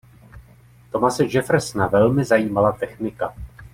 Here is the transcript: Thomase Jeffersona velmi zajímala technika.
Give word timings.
Thomase 0.91 1.25
Jeffersona 1.27 1.87
velmi 1.87 2.23
zajímala 2.25 2.71
technika. 2.71 3.33